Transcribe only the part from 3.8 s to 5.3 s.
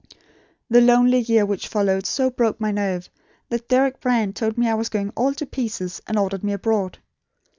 Brand told me I was going